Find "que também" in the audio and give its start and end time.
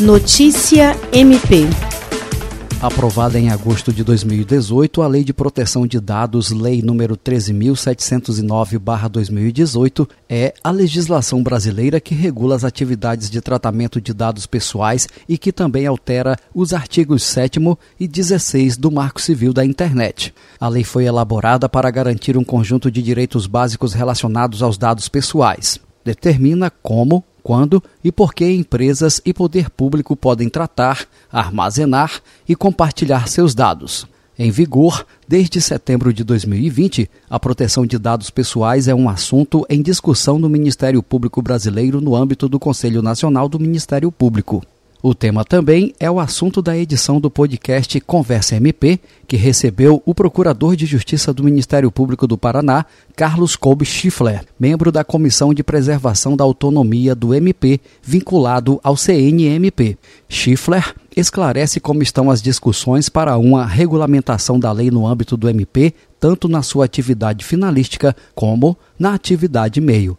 15.38-15.86